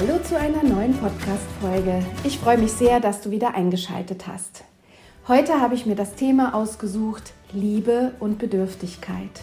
[0.00, 2.04] Hallo zu einer neuen Podcast-Folge.
[2.22, 4.62] Ich freue mich sehr, dass du wieder eingeschaltet hast.
[5.26, 9.42] Heute habe ich mir das Thema ausgesucht: Liebe und Bedürftigkeit.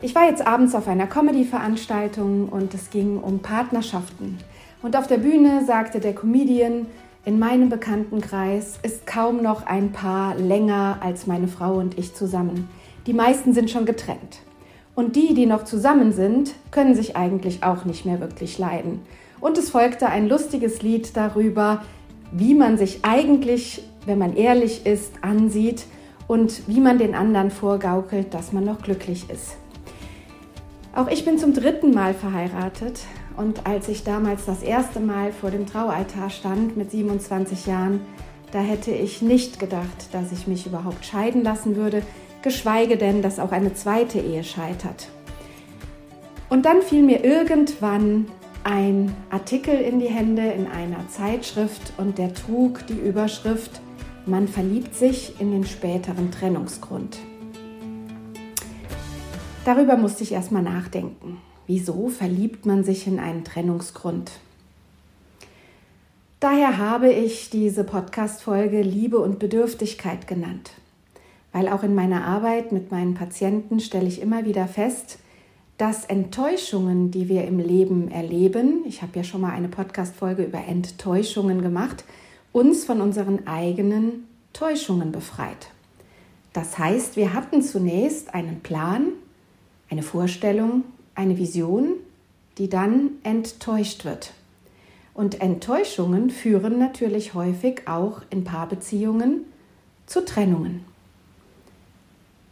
[0.00, 4.38] Ich war jetzt abends auf einer Comedy-Veranstaltung und es ging um Partnerschaften.
[4.82, 6.86] Und auf der Bühne sagte der Comedian,
[7.24, 12.68] in meinem Bekanntenkreis ist kaum noch ein Paar länger als meine Frau und ich zusammen.
[13.08, 14.42] Die meisten sind schon getrennt.
[14.94, 19.00] Und die, die noch zusammen sind, können sich eigentlich auch nicht mehr wirklich leiden.
[19.40, 21.82] Und es folgte ein lustiges Lied darüber,
[22.32, 25.86] wie man sich eigentlich, wenn man ehrlich ist, ansieht
[26.28, 29.56] und wie man den anderen vorgaukelt, dass man noch glücklich ist.
[30.94, 33.00] Auch ich bin zum dritten Mal verheiratet
[33.36, 38.00] und als ich damals das erste Mal vor dem Traualtar stand mit 27 Jahren,
[38.52, 42.02] da hätte ich nicht gedacht, dass ich mich überhaupt scheiden lassen würde,
[42.42, 45.08] geschweige denn, dass auch eine zweite Ehe scheitert.
[46.48, 48.26] Und dann fiel mir irgendwann
[48.64, 53.80] ein Artikel in die Hände in einer Zeitschrift und der trug die Überschrift
[54.26, 57.18] Man verliebt sich in den späteren Trennungsgrund.
[59.64, 61.38] Darüber musste ich erstmal nachdenken.
[61.66, 64.32] Wieso verliebt man sich in einen Trennungsgrund?
[66.40, 70.72] Daher habe ich diese Podcast-Folge Liebe und Bedürftigkeit genannt.
[71.52, 75.19] Weil auch in meiner Arbeit mit meinen Patienten stelle ich immer wieder fest,
[75.80, 80.58] dass Enttäuschungen, die wir im Leben erleben, ich habe ja schon mal eine Podcast-Folge über
[80.58, 82.04] Enttäuschungen gemacht,
[82.52, 85.70] uns von unseren eigenen Täuschungen befreit.
[86.52, 89.06] Das heißt, wir hatten zunächst einen Plan,
[89.88, 91.94] eine Vorstellung, eine Vision,
[92.58, 94.34] die dann enttäuscht wird.
[95.14, 99.46] Und Enttäuschungen führen natürlich häufig auch in Paarbeziehungen
[100.04, 100.84] zu Trennungen.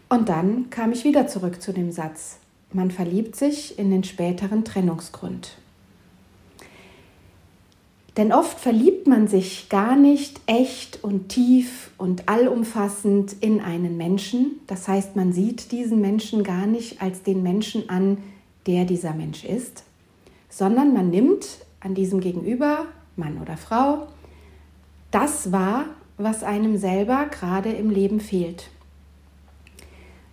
[0.09, 2.38] Und dann kam ich wieder zurück zu dem Satz,
[2.73, 5.56] man verliebt sich in den späteren Trennungsgrund.
[8.17, 14.59] Denn oft verliebt man sich gar nicht echt und tief und allumfassend in einen Menschen.
[14.67, 18.19] Das heißt, man sieht diesen Menschen gar nicht als den Menschen an,
[18.67, 19.84] der dieser Mensch ist,
[20.51, 21.47] sondern man nimmt
[21.78, 24.09] an diesem Gegenüber, Mann oder Frau,
[25.12, 25.87] das wahr,
[26.17, 28.69] was einem selber gerade im Leben fehlt.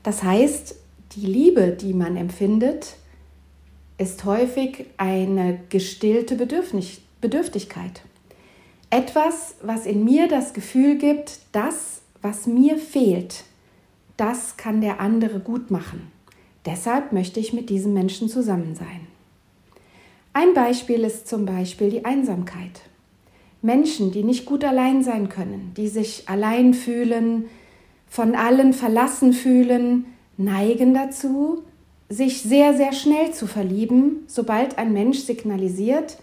[0.01, 0.75] Das heißt,
[1.15, 2.95] die Liebe, die man empfindet,
[3.97, 8.01] ist häufig eine gestillte Bedürftigkeit.
[8.89, 13.43] Etwas, was in mir das Gefühl gibt, das, was mir fehlt,
[14.17, 16.11] das kann der andere gut machen.
[16.65, 19.07] Deshalb möchte ich mit diesem Menschen zusammen sein.
[20.33, 22.81] Ein Beispiel ist zum Beispiel die Einsamkeit.
[23.61, 27.45] Menschen, die nicht gut allein sein können, die sich allein fühlen,
[28.07, 30.05] von allen verlassen fühlen,
[30.37, 31.63] neigen dazu,
[32.09, 36.17] sich sehr, sehr schnell zu verlieben, sobald ein Mensch signalisiert,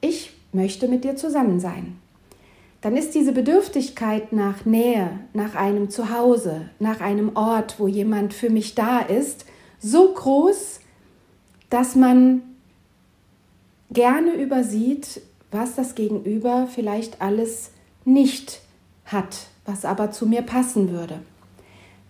[0.00, 1.98] ich möchte mit dir zusammen sein.
[2.80, 8.50] Dann ist diese Bedürftigkeit nach Nähe, nach einem Zuhause, nach einem Ort, wo jemand für
[8.50, 9.46] mich da ist,
[9.80, 10.80] so groß,
[11.70, 12.42] dass man
[13.90, 17.70] gerne übersieht, was das Gegenüber vielleicht alles
[18.04, 18.60] nicht
[19.06, 21.20] hat, was aber zu mir passen würde.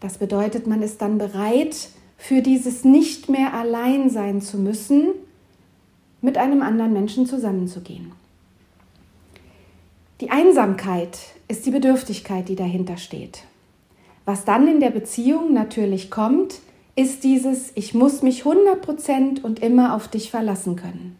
[0.01, 5.11] Das bedeutet, man ist dann bereit, für dieses nicht mehr allein sein zu müssen,
[6.21, 8.13] mit einem anderen Menschen zusammenzugehen.
[10.21, 13.45] Die Einsamkeit ist die Bedürftigkeit, die dahinter steht.
[14.25, 16.61] Was dann in der Beziehung natürlich kommt,
[16.97, 21.17] ist dieses, ich muss mich 100% und immer auf dich verlassen können.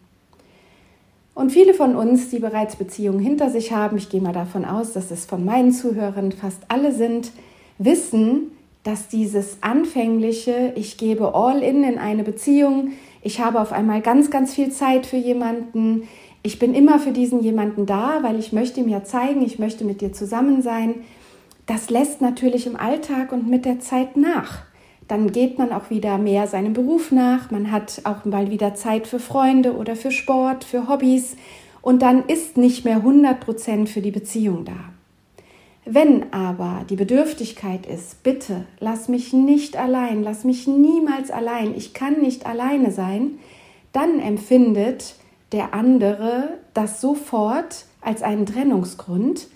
[1.37, 4.93] Und viele von uns, die bereits Beziehungen hinter sich haben, ich gehe mal davon aus,
[4.93, 7.31] dass es von meinen Zuhörern fast alle sind,
[7.79, 8.51] wissen,
[8.85, 12.93] dass dieses anfängliche, ich gebe all in in eine Beziehung,
[13.23, 16.09] ich habe auf einmal ganz, ganz viel Zeit für jemanden,
[16.43, 19.85] ich bin immer für diesen jemanden da, weil ich möchte ihm ja zeigen, ich möchte
[19.85, 20.95] mit dir zusammen sein,
[21.67, 24.63] das lässt natürlich im Alltag und mit der Zeit nach.
[25.07, 29.07] Dann geht man auch wieder mehr seinem Beruf nach, man hat auch mal wieder Zeit
[29.07, 31.37] für Freunde oder für Sport, für Hobbys
[31.83, 34.98] und dann ist nicht mehr 100 Prozent für die Beziehung da.
[35.91, 41.95] Wenn aber die Bedürftigkeit ist, bitte lass mich nicht allein, lass mich niemals allein, ich
[41.95, 43.39] kann nicht alleine sein,
[43.93, 45.15] dann empfindet
[45.51, 49.47] der andere das sofort als einen Trennungsgrund,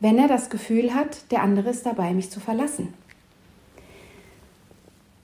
[0.00, 2.94] wenn er das Gefühl hat, der andere ist dabei, mich zu verlassen.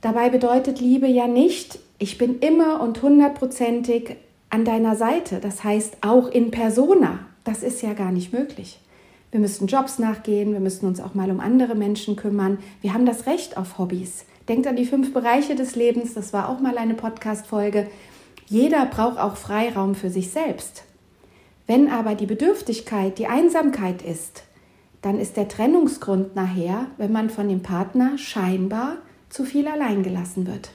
[0.03, 4.17] Dabei bedeutet Liebe ja nicht, ich bin immer und hundertprozentig
[4.51, 7.21] an deiner Seite, das heißt auch in persona.
[7.45, 8.81] Das ist ja gar nicht möglich.
[9.31, 12.59] Wir müssen Jobs nachgehen, wir müssen uns auch mal um andere Menschen kümmern.
[12.81, 14.25] Wir haben das Recht auf Hobbys.
[14.49, 17.89] Denkt an die fünf Bereiche des Lebens, das war auch mal eine Podcast-Folge.
[18.47, 20.85] Jeder braucht auch Freiraum für sich selbst.
[21.67, 24.45] Wenn aber die Bedürftigkeit, die Einsamkeit ist,
[25.03, 28.97] dann ist der Trennungsgrund nachher, wenn man von dem Partner scheinbar
[29.29, 30.71] zu viel allein gelassen wird.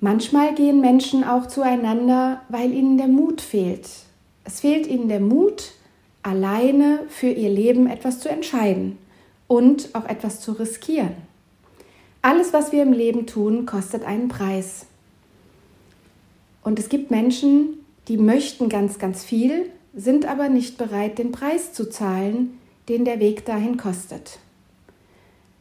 [0.00, 3.88] Manchmal gehen Menschen auch zueinander, weil ihnen der Mut fehlt.
[4.44, 5.72] Es fehlt ihnen der Mut,
[6.22, 8.98] alleine für ihr Leben etwas zu entscheiden
[9.48, 11.14] und auch etwas zu riskieren.
[12.22, 14.86] Alles, was wir im Leben tun, kostet einen Preis.
[16.62, 21.72] Und es gibt Menschen, die möchten ganz, ganz viel, sind aber nicht bereit, den Preis
[21.72, 22.58] zu zahlen,
[22.88, 24.38] den der Weg dahin kostet.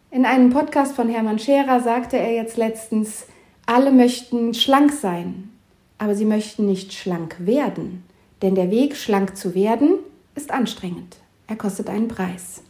[0.09, 3.25] In einem Podcast von Hermann Scherer sagte er jetzt letztens,
[3.65, 5.49] alle möchten schlank sein,
[5.97, 8.03] aber sie möchten nicht schlank werden,
[8.41, 9.95] denn der Weg, schlank zu werden,
[10.35, 11.17] ist anstrengend.
[11.47, 12.61] Er kostet einen Preis.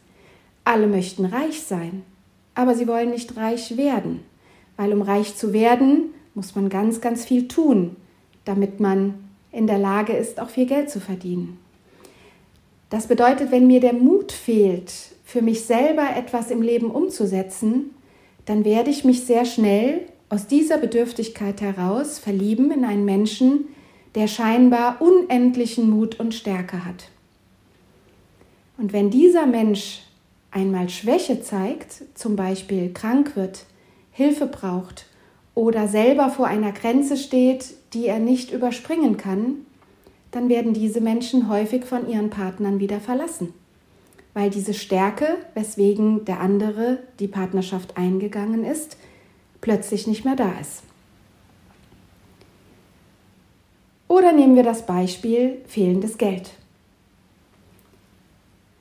[0.64, 2.04] Alle möchten reich sein,
[2.56, 4.22] aber sie wollen nicht reich werden,
[4.78, 7.96] weil um reich zu werden, muss man ganz, ganz viel tun,
[8.46, 9.16] damit man
[9.52, 11.58] in der Lage ist, auch viel Geld zu verdienen.
[12.90, 14.92] Das bedeutet, wenn mir der Mut fehlt,
[15.24, 17.92] für mich selber etwas im Leben umzusetzen,
[18.46, 23.66] dann werde ich mich sehr schnell aus dieser Bedürftigkeit heraus verlieben in einen Menschen,
[24.16, 27.10] der scheinbar unendlichen Mut und Stärke hat.
[28.78, 30.02] Und wenn dieser Mensch
[30.52, 33.66] einmal Schwäche zeigt, zum Beispiel krank wird,
[34.12, 35.06] Hilfe braucht
[35.56, 39.66] oder selber vor einer Grenze steht, die er nicht überspringen kann,
[40.32, 43.54] dann werden diese Menschen häufig von ihren Partnern wieder verlassen
[44.34, 48.98] weil diese Stärke, weswegen der andere die Partnerschaft eingegangen ist,
[49.60, 50.84] plötzlich nicht mehr da ist.
[54.12, 56.52] Oder nehmen wir das Beispiel fehlendes Geld.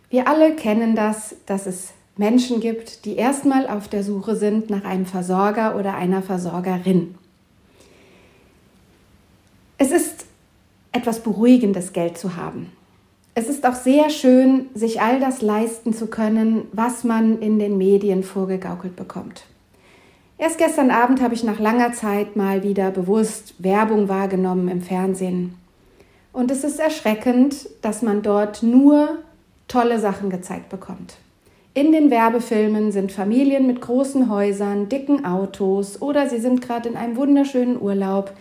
[0.08, 4.82] Wir alle kennen das, dass es Menschen gibt, die erstmal auf der Suche sind nach
[4.82, 7.14] einem Versorger oder einer Versorgerin.
[9.78, 10.26] Es ist
[10.90, 12.72] etwas Beruhigendes, Geld zu haben.
[13.36, 17.78] Es ist auch sehr schön, sich all das leisten zu können, was man in den
[17.78, 19.44] Medien vorgegaukelt bekommt.
[20.40, 25.54] Erst gestern Abend habe ich nach langer Zeit mal wieder bewusst Werbung wahrgenommen im Fernsehen.
[26.32, 29.18] Und es ist erschreckend, dass man dort nur
[29.68, 31.16] tolle Sachen gezeigt bekommt.
[31.74, 36.96] In den Werbefilmen sind Familien mit großen Häusern, dicken Autos oder sie sind gerade in
[36.96, 38.32] einem wunderschönen Urlaub.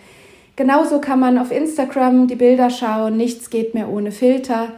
[0.56, 4.68] Genauso kann man auf Instagram die Bilder schauen, nichts geht mehr ohne Filter.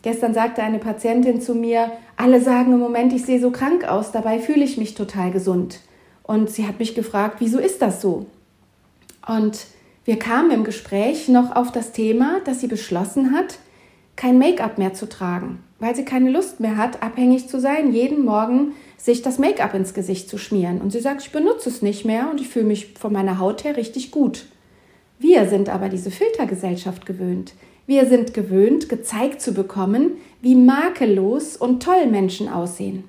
[0.00, 4.12] Gestern sagte eine Patientin zu mir, alle sagen im Moment, ich sehe so krank aus,
[4.12, 5.80] dabei fühle ich mich total gesund.
[6.30, 8.26] Und sie hat mich gefragt, wieso ist das so?
[9.26, 9.66] Und
[10.04, 13.58] wir kamen im Gespräch noch auf das Thema, dass sie beschlossen hat,
[14.14, 18.24] kein Make-up mehr zu tragen, weil sie keine Lust mehr hat, abhängig zu sein, jeden
[18.24, 20.80] Morgen sich das Make-up ins Gesicht zu schmieren.
[20.80, 23.64] Und sie sagt, ich benutze es nicht mehr und ich fühle mich von meiner Haut
[23.64, 24.46] her richtig gut.
[25.18, 27.54] Wir sind aber diese Filtergesellschaft gewöhnt.
[27.88, 33.02] Wir sind gewöhnt, gezeigt zu bekommen, wie makellos und toll Menschen aussehen.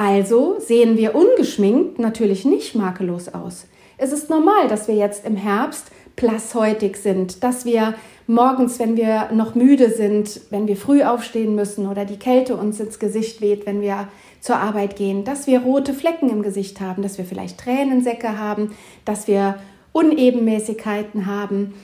[0.00, 3.66] Also sehen wir ungeschminkt natürlich nicht makellos aus.
[3.96, 7.94] Es ist normal, dass wir jetzt im Herbst plasshäutig sind, dass wir
[8.28, 12.78] morgens, wenn wir noch müde sind, wenn wir früh aufstehen müssen oder die Kälte uns
[12.78, 14.06] ins Gesicht weht, wenn wir
[14.40, 18.76] zur Arbeit gehen, dass wir rote Flecken im Gesicht haben, dass wir vielleicht Tränensäcke haben,
[19.04, 19.58] dass wir
[19.90, 21.74] Unebenmäßigkeiten haben,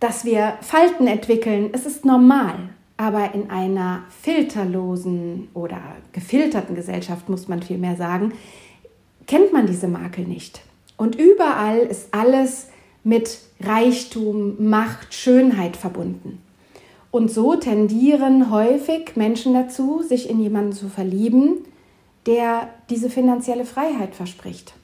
[0.00, 1.70] dass wir Falten entwickeln.
[1.72, 2.70] Es ist normal.
[3.00, 5.80] Aber in einer filterlosen oder
[6.12, 8.34] gefilterten Gesellschaft, muss man vielmehr sagen,
[9.26, 10.60] kennt man diese Makel nicht.
[10.98, 12.68] Und überall ist alles
[13.02, 16.42] mit Reichtum, Macht, Schönheit verbunden.
[17.10, 21.64] Und so tendieren häufig Menschen dazu, sich in jemanden zu verlieben,
[22.26, 24.74] der diese finanzielle Freiheit verspricht.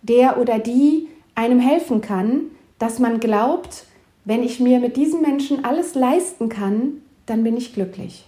[0.00, 2.44] Der oder die einem helfen kann,
[2.78, 3.84] dass man glaubt,
[4.24, 7.01] wenn ich mir mit diesen Menschen alles leisten kann,
[7.32, 8.24] dann bin ich glücklich.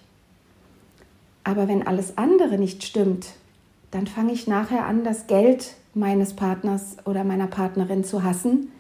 [1.45, 3.29] Aber wenn alles andere nicht stimmt,
[3.91, 8.73] dann fange ich nachher an, das Geld meines Partners oder meiner Partnerin zu hassen,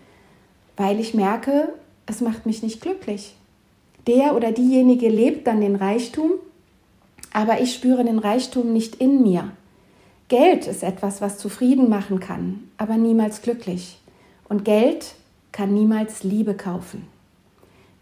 [0.76, 1.68] weil ich merke,
[2.06, 3.36] es macht mich nicht glücklich.
[4.06, 6.32] Der oder diejenige lebt dann den Reichtum
[7.34, 9.50] aber ich spüre den Reichtum nicht in mir.
[10.28, 13.98] Geld ist etwas, was zufrieden machen kann, aber niemals glücklich.
[14.48, 15.16] Und Geld
[15.52, 17.08] kann niemals Liebe kaufen.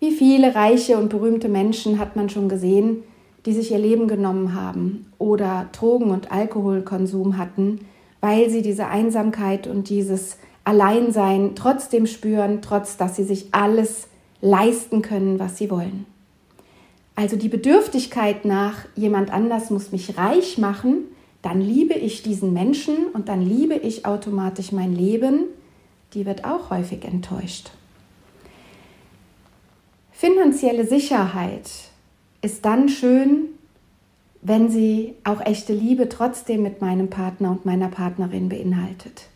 [0.02, 3.04] Wie viele reiche und berühmte Menschen hat man schon gesehen,
[3.46, 7.86] die sich ihr Leben genommen haben oder Drogen- und Alkoholkonsum hatten,
[8.20, 14.08] weil sie diese Einsamkeit und dieses Alleinsein trotzdem spüren, trotz dass sie sich alles
[14.40, 16.04] leisten können, was sie wollen.
[17.14, 21.04] Also die Bedürftigkeit nach jemand anders muss mich reich machen,
[21.42, 25.44] dann liebe ich diesen Menschen und dann liebe ich automatisch mein Leben,
[26.14, 27.70] die wird auch häufig enttäuscht.
[30.22, 31.68] Finanzielle Sicherheit
[32.42, 33.48] ist dann schön,
[34.40, 39.26] wenn sie auch echte Liebe trotzdem mit meinem Partner und meiner Partnerin beinhaltet.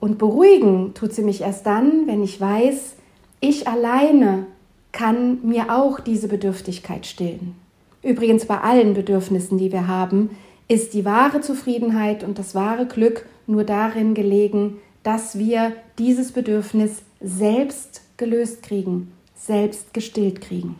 [0.00, 2.96] Und beruhigen tut sie mich erst dann, wenn ich weiß,
[3.38, 4.46] ich alleine
[4.90, 7.54] kann mir auch diese Bedürftigkeit stillen.
[8.02, 10.30] Übrigens bei allen Bedürfnissen, die wir haben,
[10.66, 17.02] ist die wahre Zufriedenheit und das wahre Glück nur darin gelegen, dass wir dieses Bedürfnis
[17.20, 19.12] selbst gelöst kriegen,
[19.46, 20.78] selbst gestillt kriegen.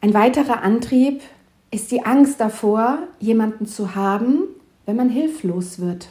[0.00, 1.22] Ein weiterer Antrieb
[1.70, 4.44] ist die Angst davor, jemanden zu haben,
[4.84, 6.08] wenn man hilflos wird,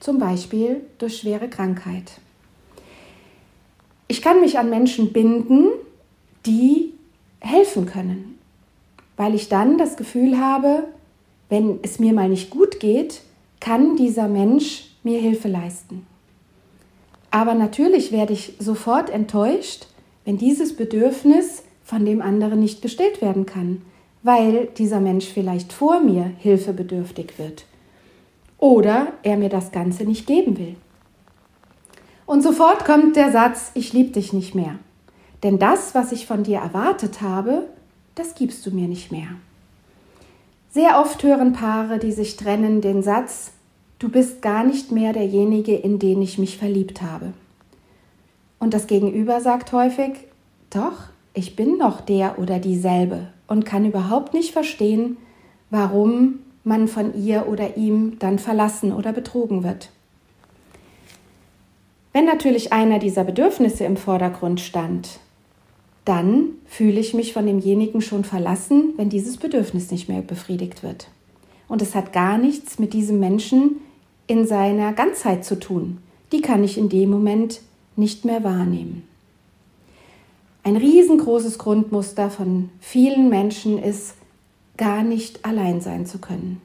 [0.00, 2.20] zum Beispiel durch schwere Krankheit.
[4.08, 5.68] Ich kann mich an Menschen binden,
[6.46, 6.94] die
[7.40, 8.38] helfen können,
[9.16, 10.84] weil ich dann das Gefühl habe,
[11.48, 13.22] wenn es mir mal nicht gut geht,
[13.60, 16.06] kann dieser Mensch mir Hilfe leisten.
[17.34, 19.88] Aber natürlich werde ich sofort enttäuscht,
[20.24, 23.82] wenn dieses Bedürfnis von dem anderen nicht gestillt werden kann,
[24.22, 27.66] weil dieser Mensch vielleicht vor mir hilfebedürftig wird
[28.58, 30.76] oder er mir das Ganze nicht geben will.
[32.24, 34.78] Und sofort kommt der Satz, ich liebe dich nicht mehr.
[35.42, 37.68] Denn das, was ich von dir erwartet habe,
[38.14, 39.26] das gibst du mir nicht mehr.
[40.70, 43.53] Sehr oft hören Paare, die sich trennen, den Satz,
[44.04, 47.32] du bist gar nicht mehr derjenige, in den ich mich verliebt habe.
[48.58, 50.12] Und das Gegenüber sagt häufig,
[50.68, 55.16] doch, ich bin noch der oder dieselbe und kann überhaupt nicht verstehen,
[55.70, 59.88] warum man von ihr oder ihm dann verlassen oder betrogen wird.
[62.12, 65.18] Wenn natürlich einer dieser Bedürfnisse im Vordergrund stand,
[66.04, 71.08] dann fühle ich mich von demjenigen schon verlassen, wenn dieses Bedürfnis nicht mehr befriedigt wird.
[71.68, 73.80] Und es hat gar nichts mit diesem Menschen
[74.26, 75.98] in seiner Ganzheit zu tun.
[76.32, 77.60] Die kann ich in dem Moment
[77.96, 79.06] nicht mehr wahrnehmen.
[80.62, 84.14] Ein riesengroßes Grundmuster von vielen Menschen ist,
[84.76, 86.60] gar nicht allein sein zu können.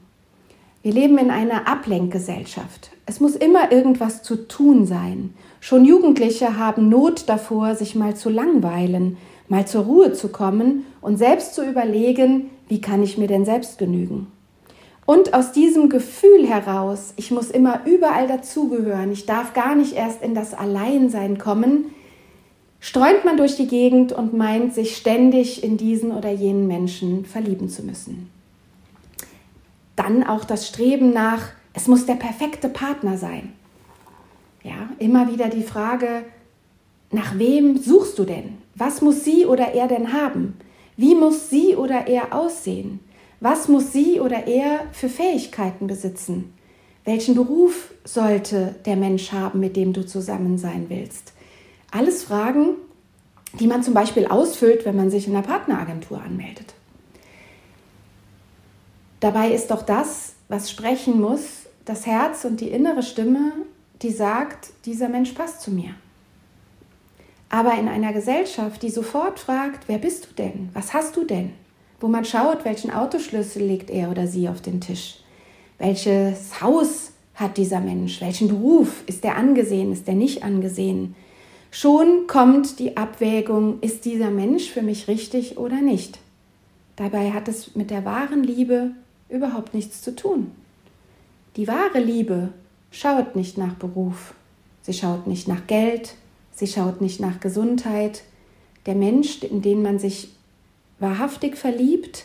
[0.82, 2.90] Wir leben in einer Ablenkgesellschaft.
[3.04, 5.34] Es muss immer irgendwas zu tun sein.
[5.60, 11.18] Schon Jugendliche haben Not davor, sich mal zu langweilen, mal zur Ruhe zu kommen und
[11.18, 14.28] selbst zu überlegen, wie kann ich mir denn selbst genügen.
[15.10, 20.22] Und aus diesem Gefühl heraus, ich muss immer überall dazugehören, ich darf gar nicht erst
[20.22, 21.86] in das Alleinsein kommen,
[22.78, 27.68] streunt man durch die Gegend und meint, sich ständig in diesen oder jenen Menschen verlieben
[27.68, 28.30] zu müssen.
[29.96, 33.52] Dann auch das Streben nach, es muss der perfekte Partner sein.
[34.62, 36.22] Ja, immer wieder die Frage,
[37.10, 38.58] nach wem suchst du denn?
[38.76, 40.54] Was muss sie oder er denn haben?
[40.96, 43.00] Wie muss sie oder er aussehen?
[43.40, 46.52] Was muss sie oder er für Fähigkeiten besitzen?
[47.04, 51.32] Welchen Beruf sollte der Mensch haben, mit dem du zusammen sein willst?
[51.90, 52.74] Alles Fragen,
[53.58, 56.74] die man zum Beispiel ausfüllt, wenn man sich in einer Partneragentur anmeldet.
[59.20, 63.52] Dabei ist doch das, was sprechen muss, das Herz und die innere Stimme,
[64.02, 65.94] die sagt, dieser Mensch passt zu mir.
[67.48, 70.68] Aber in einer Gesellschaft, die sofort fragt, wer bist du denn?
[70.74, 71.52] Was hast du denn?
[72.00, 75.18] Wo man schaut, welchen Autoschlüssel legt er oder sie auf den Tisch?
[75.78, 78.20] Welches Haus hat dieser Mensch?
[78.20, 79.02] Welchen Beruf?
[79.06, 79.92] Ist der angesehen?
[79.92, 81.14] Ist der nicht angesehen?
[81.70, 86.18] Schon kommt die Abwägung, ist dieser Mensch für mich richtig oder nicht?
[86.96, 88.90] Dabei hat es mit der wahren Liebe
[89.28, 90.50] überhaupt nichts zu tun.
[91.56, 92.48] Die wahre Liebe
[92.90, 94.34] schaut nicht nach Beruf,
[94.82, 96.14] sie schaut nicht nach Geld,
[96.52, 98.22] sie schaut nicht nach Gesundheit.
[98.86, 100.30] Der Mensch, in den man sich
[101.00, 102.24] wahrhaftig verliebt,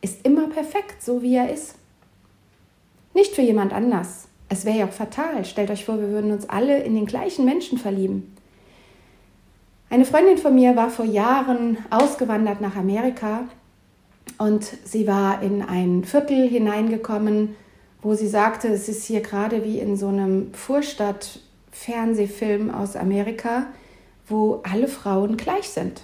[0.00, 1.74] ist immer perfekt, so wie er ist.
[3.14, 4.28] Nicht für jemand anders.
[4.48, 5.44] Es wäre ja auch fatal.
[5.44, 8.36] Stellt euch vor, wir würden uns alle in den gleichen Menschen verlieben.
[9.90, 13.48] Eine Freundin von mir war vor Jahren ausgewandert nach Amerika
[14.36, 17.56] und sie war in ein Viertel hineingekommen,
[18.02, 23.68] wo sie sagte, es ist hier gerade wie in so einem Vorstadt-Fernsehfilm aus Amerika,
[24.26, 26.02] wo alle Frauen gleich sind.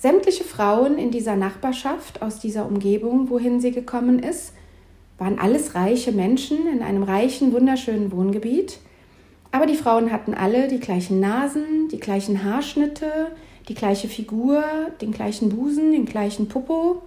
[0.00, 4.52] Sämtliche Frauen in dieser Nachbarschaft, aus dieser Umgebung, wohin sie gekommen ist,
[5.18, 8.78] waren alles reiche Menschen in einem reichen, wunderschönen Wohngebiet.
[9.50, 13.32] Aber die Frauen hatten alle die gleichen Nasen, die gleichen Haarschnitte,
[13.68, 14.62] die gleiche Figur,
[15.00, 17.02] den gleichen Busen, den gleichen Popo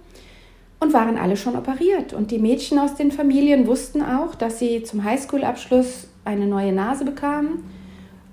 [0.78, 2.12] und waren alle schon operiert.
[2.12, 7.06] Und die Mädchen aus den Familien wussten auch, dass sie zum Highschool-Abschluss eine neue Nase
[7.06, 7.64] bekamen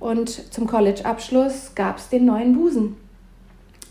[0.01, 2.98] und zum College-Abschluss gab es den neuen Busen.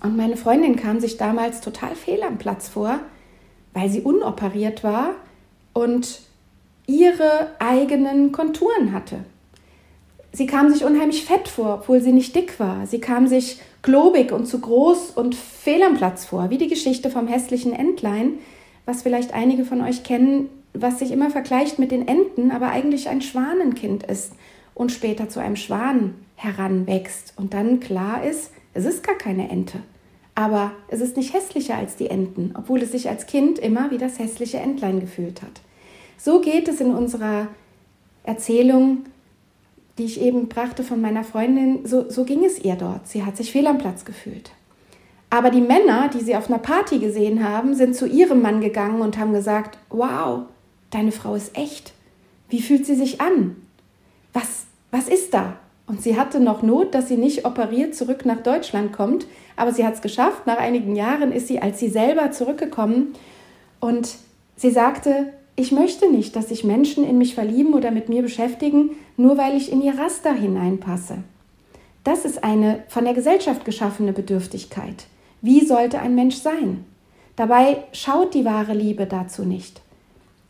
[0.02, 3.00] Und meine Freundin kam sich damals total fehl am Platz vor,
[3.72, 5.14] weil sie unoperiert war
[5.72, 6.20] und
[6.86, 9.24] ihre eigenen Konturen hatte.
[10.32, 12.86] Sie kam sich unheimlich fett vor, obwohl sie nicht dick war.
[12.86, 17.10] Sie kam sich globig und zu groß und fehl am Platz vor, wie die Geschichte
[17.10, 18.34] vom hässlichen Entlein,
[18.84, 23.08] was vielleicht einige von euch kennen, was sich immer vergleicht mit den Enten, aber eigentlich
[23.08, 24.32] ein Schwanenkind ist
[24.74, 29.80] und später zu einem Schwan heranwächst und dann klar ist, es ist gar keine Ente.
[30.34, 33.98] Aber es ist nicht hässlicher als die Enten, obwohl es sich als Kind immer wie
[33.98, 35.60] das hässliche Entlein gefühlt hat.
[36.16, 37.48] So geht es in unserer
[38.22, 39.04] Erzählung,
[39.98, 43.08] die ich eben brachte von meiner Freundin, so, so ging es ihr dort.
[43.08, 44.52] Sie hat sich fehl am Platz gefühlt.
[45.30, 49.00] Aber die Männer, die sie auf einer Party gesehen haben, sind zu ihrem Mann gegangen
[49.00, 50.42] und haben gesagt, wow,
[50.90, 51.92] deine Frau ist echt.
[52.48, 53.56] Wie fühlt sie sich an?
[54.32, 55.58] Was, was ist da?
[55.88, 59.26] Und sie hatte noch Not, dass sie nicht operiert zurück nach Deutschland kommt,
[59.56, 60.46] aber sie hat es geschafft.
[60.46, 63.14] Nach einigen Jahren ist sie als sie selber zurückgekommen
[63.80, 64.16] und
[64.56, 68.90] sie sagte, ich möchte nicht, dass sich Menschen in mich verlieben oder mit mir beschäftigen,
[69.16, 71.18] nur weil ich in ihr Raster hineinpasse.
[72.04, 75.06] Das ist eine von der Gesellschaft geschaffene Bedürftigkeit.
[75.40, 76.84] Wie sollte ein Mensch sein?
[77.34, 79.80] Dabei schaut die wahre Liebe dazu nicht.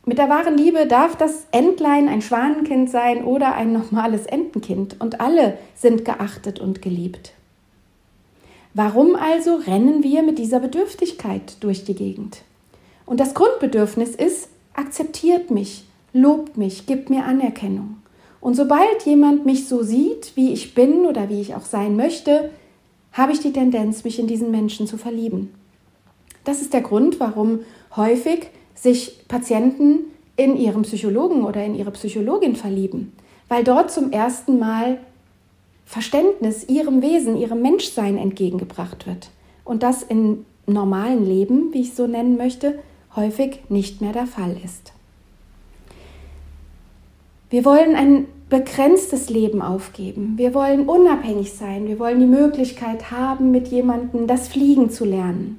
[0.09, 5.21] Mit der wahren Liebe darf das Entlein ein Schwanenkind sein oder ein normales Entenkind und
[5.21, 7.35] alle sind geachtet und geliebt.
[8.73, 12.39] Warum also rennen wir mit dieser Bedürftigkeit durch die Gegend?
[13.05, 17.99] Und das Grundbedürfnis ist, akzeptiert mich, lobt mich, gibt mir Anerkennung.
[18.41, 22.49] Und sobald jemand mich so sieht, wie ich bin oder wie ich auch sein möchte,
[23.13, 25.53] habe ich die Tendenz, mich in diesen Menschen zu verlieben.
[26.45, 27.61] Das ist der Grund, warum
[27.95, 28.49] häufig
[28.81, 30.01] sich Patienten
[30.37, 33.13] in ihren Psychologen oder in ihre Psychologin verlieben,
[33.49, 34.99] weil dort zum ersten Mal
[35.85, 39.31] Verständnis ihrem Wesen, ihrem Menschsein entgegengebracht wird.
[39.65, 42.79] Und das im normalen Leben, wie ich so nennen möchte,
[43.17, 44.93] häufig nicht mehr der Fall ist.
[47.51, 50.35] Wir wollen ein begrenztes Leben aufgeben.
[50.37, 51.89] Wir wollen unabhängig sein.
[51.89, 55.59] Wir wollen die Möglichkeit haben, mit jemandem das Fliegen zu lernen.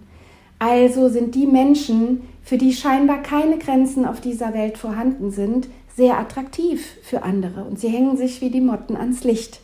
[0.59, 6.17] Also sind die Menschen, für die scheinbar keine Grenzen auf dieser Welt vorhanden sind, sehr
[6.17, 9.61] attraktiv für andere und sie hängen sich wie die Motten ans Licht.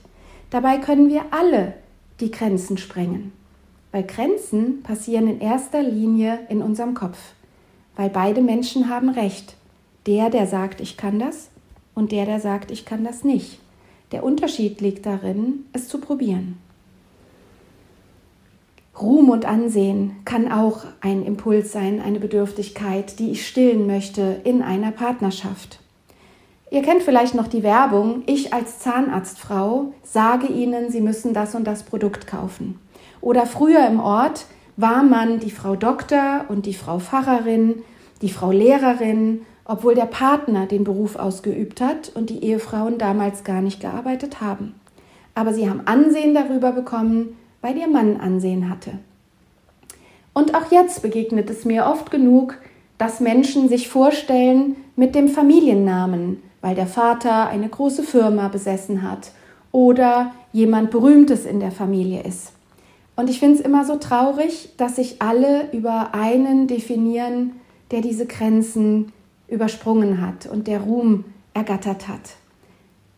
[0.50, 1.74] Dabei können wir alle
[2.22, 3.34] die Grenzen sprengen,
[3.92, 7.18] weil Grenzen passieren in erster Linie in unserem Kopf,
[7.96, 9.56] weil beide Menschen haben Recht.
[10.06, 11.50] Der, der sagt, ich kann das
[11.94, 13.60] und der, der sagt, ich kann das nicht.
[14.12, 16.58] Der Unterschied liegt darin, es zu probieren.
[19.00, 24.62] Ruhm und Ansehen kann auch ein Impuls sein, eine Bedürftigkeit, die ich stillen möchte in
[24.62, 25.80] einer Partnerschaft.
[26.72, 31.66] Ihr kennt vielleicht noch die Werbung, ich als Zahnarztfrau sage Ihnen, Sie müssen das und
[31.66, 32.80] das Produkt kaufen.
[33.22, 34.46] Oder früher im Ort
[34.78, 37.84] war man die Frau Doktor und die Frau Pfarrerin,
[38.22, 43.62] die Frau Lehrerin, obwohl der Partner den Beruf ausgeübt hat und die Ehefrauen damals gar
[43.62, 44.76] nicht gearbeitet haben.
[45.34, 48.92] Aber sie haben Ansehen darüber bekommen, weil ihr Mann Ansehen hatte.
[50.34, 52.60] Und auch jetzt begegnet es mir oft genug,
[53.00, 59.32] dass Menschen sich vorstellen mit dem Familiennamen, weil der Vater eine große Firma besessen hat
[59.72, 62.52] oder jemand Berühmtes in der Familie ist.
[63.16, 67.54] Und ich finde es immer so traurig, dass sich alle über einen definieren,
[67.90, 69.12] der diese Grenzen
[69.48, 71.26] übersprungen hat und der Ruhm
[71.56, 72.36] ergattert hat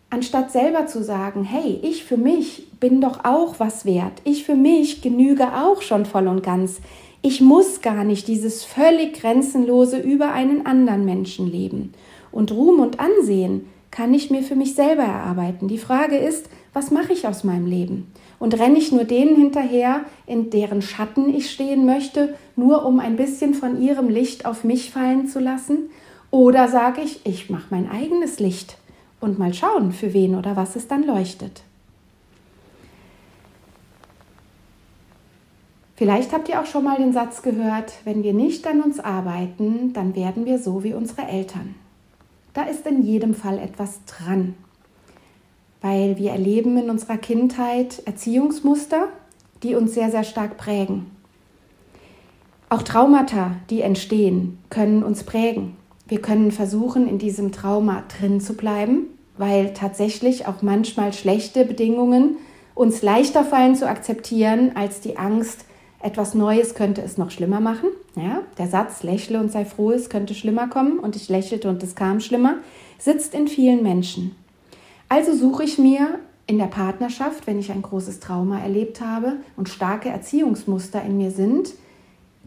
[0.10, 4.56] anstatt selber zu sagen, hey, ich für mich bin doch auch was wert, ich für
[4.56, 6.80] mich genüge auch schon voll und ganz,
[7.22, 11.94] ich muss gar nicht dieses völlig grenzenlose über einen anderen Menschen leben.
[12.32, 15.68] Und Ruhm und Ansehen kann ich mir für mich selber erarbeiten.
[15.68, 18.12] Die Frage ist, was mache ich aus meinem Leben?
[18.40, 23.16] Und renne ich nur denen hinterher, in deren Schatten ich stehen möchte, nur um ein
[23.16, 25.90] bisschen von ihrem Licht auf mich fallen zu lassen?
[26.30, 28.78] Oder sage ich, ich mache mein eigenes Licht
[29.20, 31.64] und mal schauen, für wen oder was es dann leuchtet.
[35.96, 39.94] Vielleicht habt ihr auch schon mal den Satz gehört, wenn wir nicht an uns arbeiten,
[39.94, 41.74] dann werden wir so wie unsere Eltern.
[42.54, 44.54] Da ist in jedem Fall etwas dran,
[45.82, 49.08] weil wir erleben in unserer Kindheit Erziehungsmuster,
[49.64, 51.08] die uns sehr, sehr stark prägen.
[52.70, 55.78] Auch Traumata, die entstehen, können uns prägen.
[56.08, 62.38] Wir können versuchen, in diesem Trauma drin zu bleiben, weil tatsächlich auch manchmal schlechte Bedingungen
[62.76, 65.66] uns leichter fallen zu akzeptieren als die Angst,
[66.02, 67.90] etwas Neues könnte es noch schlimmer machen.
[68.16, 71.82] Ja, der Satz lächle und sei froh, es könnte schlimmer kommen und ich lächelte und
[71.84, 72.58] es kam schlimmer,
[73.00, 74.36] sitzt in vielen Menschen.
[75.10, 79.70] Also suche ich mir in der Partnerschaft, wenn ich ein großes Trauma erlebt habe und
[79.70, 81.74] starke Erziehungsmuster in mir sind,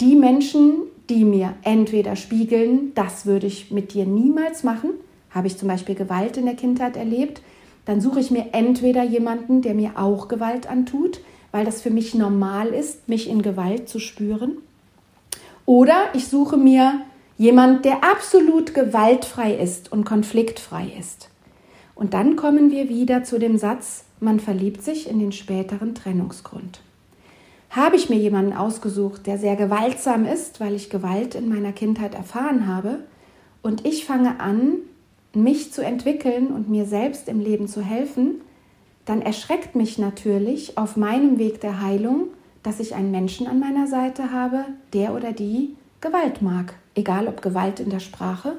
[0.01, 4.90] die Menschen, die mir entweder spiegeln, das würde ich mit dir niemals machen,
[5.31, 7.42] habe ich zum Beispiel Gewalt in der Kindheit erlebt,
[7.85, 11.20] dann suche ich mir entweder jemanden, der mir auch Gewalt antut,
[11.51, 14.59] weil das für mich normal ist, mich in Gewalt zu spüren.
[15.66, 17.01] Oder ich suche mir
[17.37, 21.31] jemanden, der absolut gewaltfrei ist und konfliktfrei ist.
[21.94, 26.81] Und dann kommen wir wieder zu dem Satz, man verliebt sich in den späteren Trennungsgrund.
[27.70, 32.14] Habe ich mir jemanden ausgesucht, der sehr gewaltsam ist, weil ich Gewalt in meiner Kindheit
[32.14, 32.98] erfahren habe,
[33.62, 34.76] und ich fange an,
[35.35, 38.40] mich zu entwickeln und mir selbst im Leben zu helfen,
[39.04, 42.28] dann erschreckt mich natürlich auf meinem Weg der Heilung,
[42.62, 47.42] dass ich einen Menschen an meiner Seite habe, der oder die Gewalt mag, egal ob
[47.42, 48.54] Gewalt in der Sprache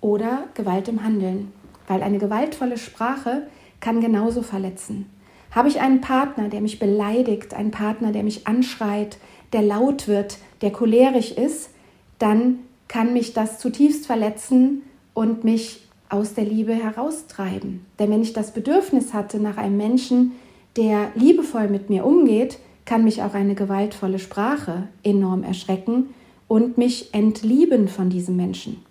[0.00, 1.52] oder Gewalt im Handeln,
[1.86, 3.46] weil eine gewaltvolle Sprache
[3.80, 5.06] kann genauso verletzen.
[5.50, 9.18] Habe ich einen Partner, der mich beleidigt, einen Partner, der mich anschreit,
[9.52, 11.70] der laut wird, der cholerisch ist,
[12.18, 14.82] dann kann mich das zutiefst verletzen
[15.14, 17.84] und mich aus der Liebe heraustreiben.
[17.98, 20.32] Denn wenn ich das Bedürfnis hatte nach einem Menschen,
[20.76, 26.14] der liebevoll mit mir umgeht, kann mich auch eine gewaltvolle Sprache enorm erschrecken
[26.48, 28.82] und mich entlieben von diesem Menschen.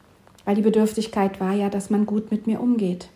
[0.44, 3.08] Weil die Bedürftigkeit war ja, dass man gut mit mir umgeht.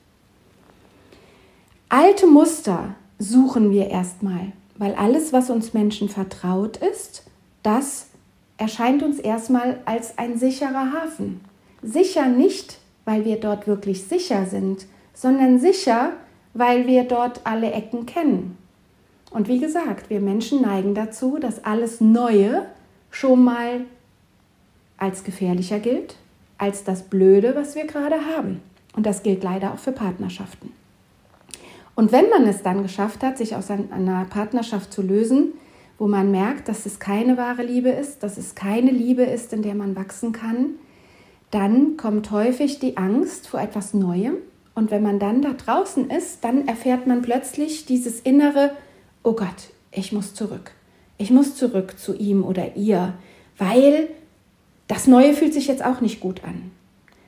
[1.90, 7.24] Alte Muster suchen wir erstmal, weil alles, was uns Menschen vertraut ist,
[7.62, 8.08] das
[8.58, 11.42] erscheint uns erstmal als ein sicherer Hafen.
[11.82, 16.14] Sicher nicht, weil wir dort wirklich sicher sind, sondern sicher,
[16.54, 18.58] weil wir dort alle Ecken kennen.
[19.32, 22.66] Und wie gesagt, wir Menschen neigen dazu, dass alles Neue
[23.12, 23.82] schon mal
[24.98, 26.16] als gefährlicher gilt,
[26.58, 28.62] als das Blöde, was wir gerade haben.
[28.96, 30.72] Und das gilt leider auch für Partnerschaften.
[32.00, 35.56] Und wenn man es dann geschafft hat, sich aus einer Partnerschaft zu lösen,
[35.98, 39.64] wo man merkt, dass es keine wahre Liebe ist, dass es keine Liebe ist, in
[39.64, 40.76] der man wachsen kann,
[41.52, 44.36] dann kommt häufig die Angst vor etwas Neuem.
[44.76, 48.72] Und wenn man dann da draußen ist, dann erfährt man plötzlich dieses innere,
[49.24, 50.72] oh Gott, ich muss zurück.
[51.18, 53.12] Ich muss zurück zu ihm oder ihr,
[53.58, 54.08] weil
[54.88, 56.72] das Neue fühlt sich jetzt auch nicht gut an.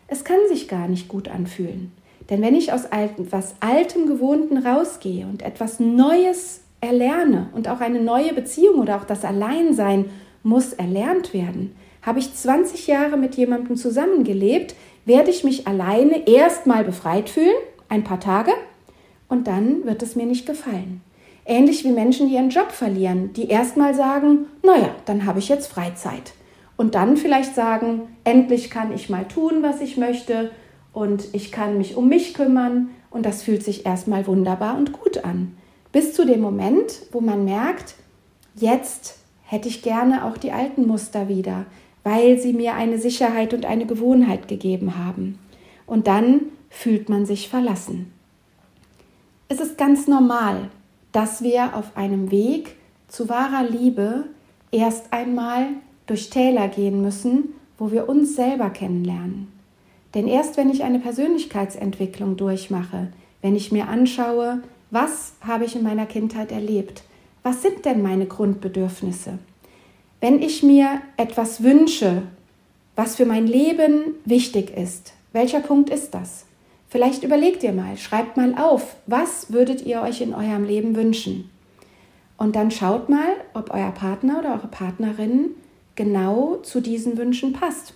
[0.07, 1.91] Es kann sich gar nicht gut anfühlen.
[2.31, 7.99] Denn wenn ich aus etwas Altem, Gewohnten rausgehe und etwas Neues erlerne und auch eine
[7.99, 10.05] neue Beziehung oder auch das Alleinsein
[10.41, 16.85] muss erlernt werden, habe ich 20 Jahre mit jemandem zusammengelebt, werde ich mich alleine erstmal
[16.85, 17.53] befreit fühlen,
[17.89, 18.51] ein paar Tage,
[19.27, 21.01] und dann wird es mir nicht gefallen.
[21.45, 25.67] Ähnlich wie Menschen, die ihren Job verlieren, die erstmal sagen, naja, dann habe ich jetzt
[25.67, 26.33] Freizeit.
[26.77, 30.51] Und dann vielleicht sagen, endlich kann ich mal tun, was ich möchte
[30.93, 35.23] und ich kann mich um mich kümmern und das fühlt sich erstmal wunderbar und gut
[35.23, 35.55] an.
[35.91, 37.95] Bis zu dem Moment, wo man merkt,
[38.55, 41.65] jetzt hätte ich gerne auch die alten Muster wieder
[42.03, 45.37] weil sie mir eine Sicherheit und eine Gewohnheit gegeben haben.
[45.85, 48.11] Und dann fühlt man sich verlassen.
[49.49, 50.69] Es ist ganz normal,
[51.11, 52.77] dass wir auf einem Weg
[53.07, 54.25] zu wahrer Liebe
[54.71, 55.67] erst einmal
[56.07, 59.51] durch Täler gehen müssen, wo wir uns selber kennenlernen.
[60.13, 63.07] Denn erst wenn ich eine Persönlichkeitsentwicklung durchmache,
[63.41, 67.03] wenn ich mir anschaue, was habe ich in meiner Kindheit erlebt,
[67.43, 69.39] was sind denn meine Grundbedürfnisse,
[70.19, 72.23] wenn ich mir etwas wünsche,
[72.95, 76.45] was für mein Leben wichtig ist, welcher Punkt ist das?
[76.89, 81.49] Vielleicht überlegt ihr mal, schreibt mal auf, was würdet ihr euch in eurem Leben wünschen?
[82.37, 85.51] Und dann schaut mal, ob euer Partner oder eure Partnerin
[85.95, 87.93] genau zu diesen Wünschen passt.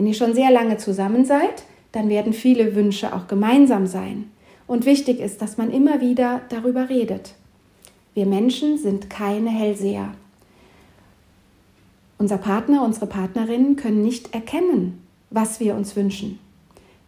[0.00, 4.30] Wenn ihr schon sehr lange zusammen seid, dann werden viele Wünsche auch gemeinsam sein.
[4.66, 7.34] Und wichtig ist, dass man immer wieder darüber redet.
[8.14, 10.12] Wir Menschen sind keine Hellseher.
[12.16, 16.38] Unser Partner, unsere Partnerin können nicht erkennen, was wir uns wünschen.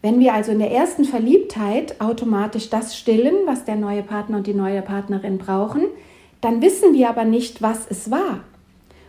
[0.02, 4.46] Wenn wir also in der ersten Verliebtheit automatisch das stillen, was der neue Partner und
[4.46, 5.84] die neue Partnerin brauchen,
[6.42, 8.40] dann wissen wir aber nicht, was es war.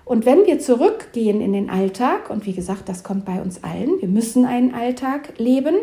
[0.06, 4.02] Und wenn wir zurückgehen in den Alltag, und wie gesagt, das kommt bei uns allen,
[4.02, 5.76] wir müssen einen Alltag leben,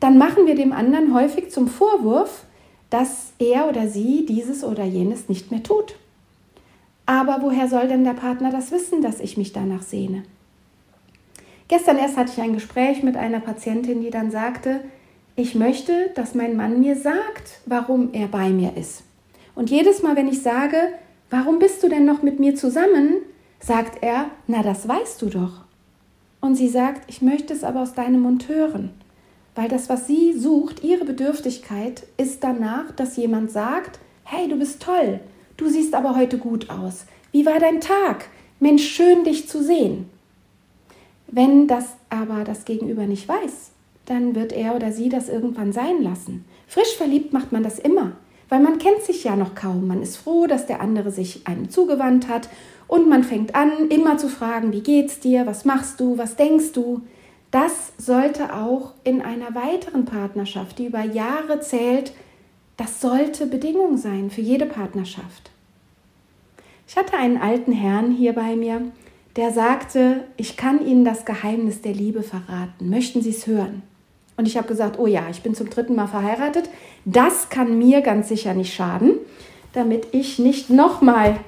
[0.00, 2.44] dann machen wir dem anderen häufig zum Vorwurf,
[2.90, 5.94] dass er oder sie dieses oder jenes nicht mehr tut.
[7.06, 10.24] Aber woher soll denn der Partner das wissen, dass ich mich danach sehne?
[11.68, 14.80] Gestern erst hatte ich ein Gespräch mit einer Patientin, die dann sagte,
[15.34, 19.04] ich möchte, dass mein Mann mir sagt, warum er bei mir ist.
[19.54, 20.76] Und jedes Mal, wenn ich sage,
[21.30, 23.16] warum bist du denn noch mit mir zusammen,
[23.62, 25.62] sagt er, na das weißt du doch.
[26.40, 28.90] Und sie sagt, ich möchte es aber aus deinem Mund hören.
[29.54, 34.82] Weil das, was sie sucht, ihre Bedürftigkeit, ist danach, dass jemand sagt, hey, du bist
[34.82, 35.20] toll,
[35.56, 37.06] du siehst aber heute gut aus.
[37.30, 38.28] Wie war dein Tag?
[38.60, 40.08] Mensch, schön dich zu sehen.
[41.28, 43.70] Wenn das aber das Gegenüber nicht weiß,
[44.06, 46.44] dann wird er oder sie das irgendwann sein lassen.
[46.66, 48.12] Frisch verliebt macht man das immer,
[48.48, 49.86] weil man kennt sich ja noch kaum.
[49.86, 52.48] Man ist froh, dass der andere sich einem zugewandt hat
[52.92, 56.72] und man fängt an, immer zu fragen, wie geht's dir, was machst du, was denkst
[56.74, 57.00] du?
[57.50, 62.12] Das sollte auch in einer weiteren Partnerschaft, die über Jahre zählt,
[62.76, 65.50] das sollte Bedingung sein für jede Partnerschaft.
[66.86, 68.82] Ich hatte einen alten Herrn hier bei mir,
[69.36, 72.90] der sagte, ich kann Ihnen das Geheimnis der Liebe verraten.
[72.90, 73.84] Möchten Sie es hören?
[74.36, 76.68] Und ich habe gesagt, oh ja, ich bin zum dritten Mal verheiratet.
[77.06, 79.14] Das kann mir ganz sicher nicht schaden,
[79.72, 81.40] damit ich nicht nochmal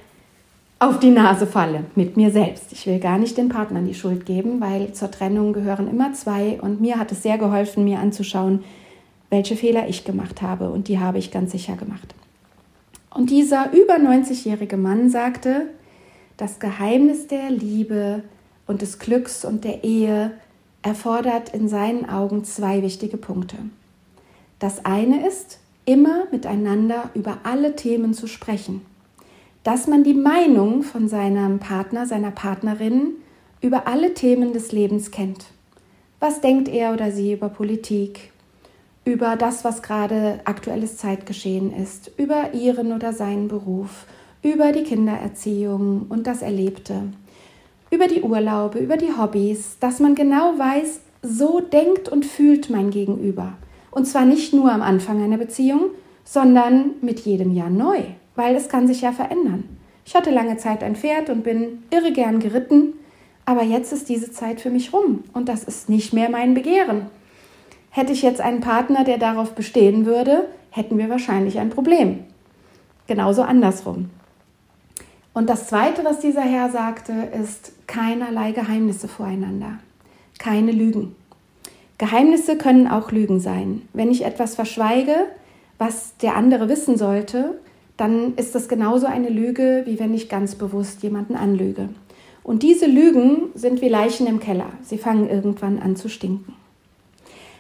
[0.79, 2.73] auf die Nase falle mit mir selbst.
[2.73, 6.59] Ich will gar nicht den Partnern die Schuld geben, weil zur Trennung gehören immer zwei
[6.61, 8.65] und mir hat es sehr geholfen, mir anzuschauen,
[9.31, 12.15] welche Fehler ich gemacht habe und die habe ich ganz sicher gemacht.
[13.11, 15.69] Und dieser über 90-jährige Mann sagte,
[16.37, 18.25] das Geheimnis der Liebe
[18.67, 20.33] und des Glücks und der Ehe
[20.83, 23.57] erfordert in seinen Augen zwei wichtige Punkte.
[24.59, 28.83] Das eine ist, immer miteinander über alle Themen zu sprechen
[29.65, 33.15] dass man die Meinung von seinem Partner, seiner Partnerin
[33.63, 35.47] über alle Themen des Lebens kennt.
[36.21, 38.31] Was denkt er oder sie über Politik,
[39.07, 44.05] über das, was gerade aktuelles Zeitgeschehen ist, über ihren oder seinen Beruf,
[44.43, 47.01] über die Kindererziehung und das Erlebte,
[47.91, 52.91] über die Urlaube, über die Hobbys, dass man genau weiß, so denkt und fühlt mein
[52.91, 53.55] Gegenüber.
[53.91, 55.87] Und zwar nicht nur am Anfang einer Beziehung,
[56.23, 58.03] sondern mit jedem Jahr neu
[58.37, 59.65] weil es kann sich ja verändern.
[60.05, 62.95] Ich hatte lange Zeit ein Pferd und bin irre gern geritten,
[63.47, 67.07] aber jetzt ist diese Zeit für mich rum und das ist nicht mehr mein Begehren.
[67.91, 72.25] Hätte ich jetzt einen Partner, der darauf bestehen würde, hätten wir wahrscheinlich ein Problem.
[73.07, 74.11] Genauso andersrum.
[75.33, 79.79] Und das Zweite, was dieser Herr sagte, ist keinerlei Geheimnisse voreinander.
[80.39, 81.15] Keine Lügen.
[81.99, 83.83] Geheimnisse können auch Lügen sein.
[83.93, 85.27] Wenn ich etwas verschweige,
[85.79, 87.59] was der andere wissen sollte,
[87.97, 91.89] dann ist das genauso eine Lüge, wie wenn ich ganz bewusst jemanden anlüge.
[92.43, 94.71] Und diese Lügen sind wie Leichen im Keller.
[94.83, 96.55] Sie fangen irgendwann an zu stinken.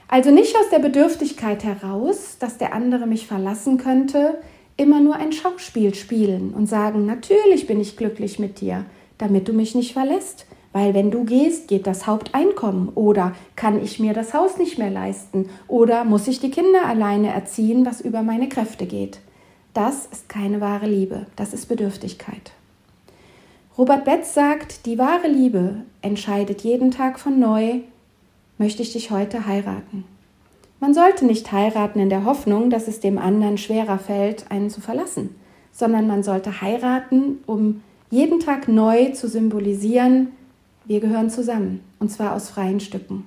[0.08, 4.38] Also nicht aus der Bedürftigkeit heraus, dass der andere mich verlassen könnte,
[4.76, 8.84] immer nur ein Schauspiel spielen und sagen, natürlich bin ich glücklich mit dir,
[9.18, 14.00] damit du mich nicht verlässt, weil wenn du gehst, geht das Haupteinkommen oder kann ich
[14.00, 18.22] mir das Haus nicht mehr leisten oder muss ich die Kinder alleine erziehen, was über
[18.22, 19.20] meine Kräfte geht.
[19.74, 22.52] Das ist keine wahre Liebe, das ist Bedürftigkeit.
[23.76, 27.80] Robert Betz sagt, die wahre Liebe entscheidet jeden Tag von neu,
[28.56, 30.04] möchte ich dich heute heiraten.
[30.78, 34.80] Man sollte nicht heiraten in der Hoffnung, dass es dem anderen schwerer fällt, einen zu
[34.80, 35.34] verlassen,
[35.72, 40.28] sondern man sollte heiraten, um jeden Tag neu zu symbolisieren,
[40.84, 43.26] wir gehören zusammen, und zwar aus freien Stücken.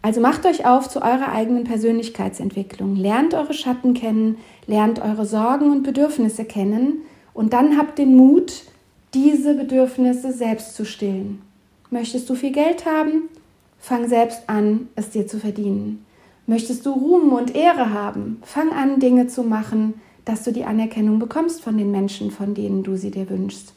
[0.00, 5.70] Also macht euch auf zu eurer eigenen Persönlichkeitsentwicklung, lernt eure Schatten kennen, lernt eure Sorgen
[5.70, 7.02] und Bedürfnisse kennen
[7.34, 8.64] und dann habt den Mut,
[9.14, 11.42] diese Bedürfnisse selbst zu stillen.
[11.90, 13.28] Möchtest du viel Geld haben?
[13.78, 16.04] Fang selbst an, es dir zu verdienen.
[16.46, 18.40] Möchtest du Ruhm und Ehre haben?
[18.42, 19.94] Fang an, Dinge zu machen,
[20.24, 23.74] dass du die Anerkennung bekommst von den Menschen, von denen du sie dir wünschst.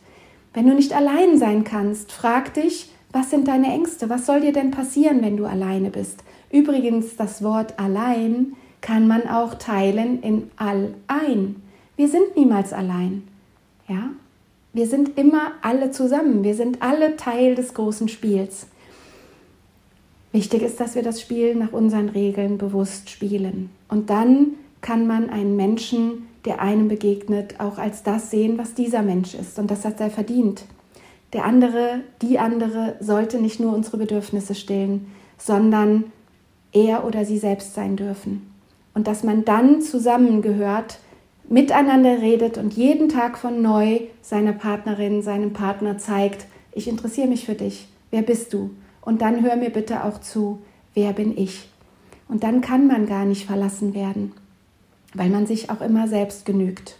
[0.53, 4.09] Wenn du nicht allein sein kannst, frag dich, was sind deine Ängste?
[4.09, 6.23] Was soll dir denn passieren, wenn du alleine bist?
[6.51, 8.53] Übrigens, das Wort allein
[8.85, 11.55] kann man auch teilen in all-ein.
[11.95, 13.23] Wir sind niemals allein.
[13.87, 14.11] Ja?
[14.73, 16.43] Wir sind immer alle zusammen.
[16.43, 18.67] Wir sind alle Teil des großen Spiels.
[20.31, 23.71] Wichtig ist, dass wir das Spiel nach unseren Regeln bewusst spielen.
[23.87, 24.49] Und dann
[24.81, 29.57] kann man einen Menschen, der einem begegnet, auch als das sehen, was dieser Mensch ist.
[29.57, 30.65] Und das hat er verdient.
[31.33, 35.07] Der andere, die andere sollte nicht nur unsere Bedürfnisse stillen,
[35.39, 36.03] sondern
[36.71, 38.53] er oder sie selbst sein dürfen.
[38.95, 40.97] Und dass man dann zusammengehört,
[41.47, 47.45] miteinander redet und jeden Tag von neu seiner Partnerin, seinem Partner zeigt, ich interessiere mich
[47.45, 48.71] für dich, wer bist du?
[49.01, 50.59] Und dann hör mir bitte auch zu,
[50.95, 51.69] wer bin ich?
[52.27, 54.31] Und dann kann man gar nicht verlassen werden,
[55.13, 56.97] weil man sich auch immer selbst genügt.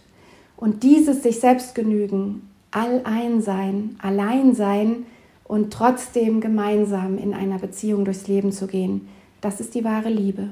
[0.56, 5.06] Und dieses sich selbst genügen All-Ein-Sein, Allein-Sein
[5.44, 9.08] und trotzdem gemeinsam in einer Beziehung durchs Leben zu gehen,
[9.40, 10.50] das ist die wahre Liebe.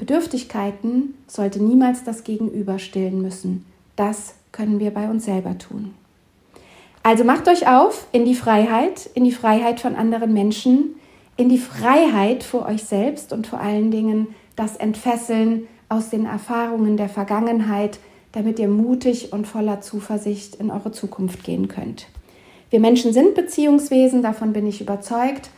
[0.00, 3.66] Bedürftigkeiten sollte niemals das Gegenüber stillen müssen.
[3.96, 5.94] Das können wir bei uns selber tun.
[7.02, 10.94] Also macht euch auf in die Freiheit, in die Freiheit von anderen Menschen,
[11.36, 16.96] in die Freiheit vor euch selbst und vor allen Dingen das Entfesseln aus den Erfahrungen
[16.96, 17.98] der Vergangenheit,
[18.32, 22.06] damit ihr mutig und voller Zuversicht in eure Zukunft gehen könnt.
[22.70, 25.50] Wir Menschen sind Beziehungswesen, davon bin ich überzeugt.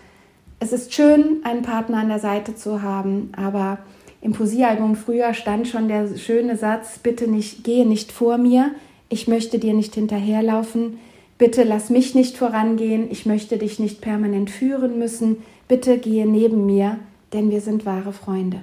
[0.59, 3.79] Es ist schön, einen Partner an der Seite zu haben, aber
[4.23, 8.71] im Poesiealbum früher stand schon der schöne Satz, bitte nicht, gehe nicht vor mir,
[9.09, 10.99] ich möchte dir nicht hinterherlaufen,
[11.39, 16.67] bitte lass mich nicht vorangehen, ich möchte dich nicht permanent führen müssen, bitte gehe neben
[16.67, 16.99] mir,
[17.33, 18.61] denn wir sind wahre Freunde.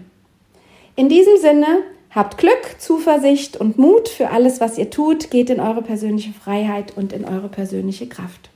[0.95, 1.67] In diesem Sinne,
[2.09, 6.95] habt Glück, Zuversicht und Mut für alles, was ihr tut, geht in eure persönliche Freiheit
[6.95, 8.49] und in eure persönliche Kraft.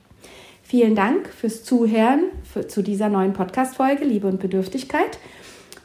[0.62, 5.18] Vielen Dank fürs Zuhören für, zu dieser neuen Podcast-Folge Liebe und Bedürftigkeit.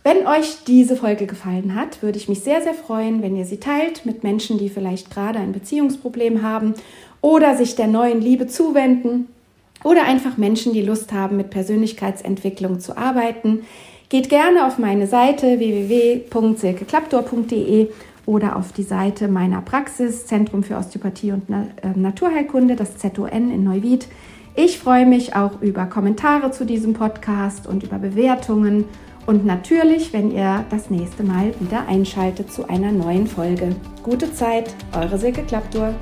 [0.04, 3.60] Wenn euch diese Folge gefallen hat, würde ich mich sehr, sehr freuen, wenn ihr sie
[3.60, 6.74] teilt mit Menschen, die vielleicht gerade ein Beziehungsproblem haben
[7.22, 9.28] oder sich der neuen Liebe zuwenden
[9.84, 13.66] oder einfach Menschen, die Lust haben, mit Persönlichkeitsentwicklung zu arbeiten.
[14.08, 17.90] Geht gerne auf meine Seite www.silkeklaptor.de
[18.26, 23.64] oder auf die Seite meiner Praxis, Zentrum für Osteopathie und äh, Naturheilkunde, das ZON in
[23.64, 24.08] Neuwied.
[24.56, 28.86] Ich freue mich auch über Kommentare zu diesem Podcast und über Bewertungen
[29.26, 33.76] und natürlich, wenn ihr das nächste Mal wieder einschaltet zu einer neuen Folge.
[34.04, 35.94] Gute Zeit, eure Silke Klappdur.